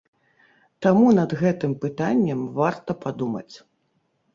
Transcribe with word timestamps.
Таму 0.85 1.11
над 1.21 1.37
гэтым 1.43 1.71
пытаннем 1.85 2.41
варта 2.59 2.91
падумаць. 3.07 3.57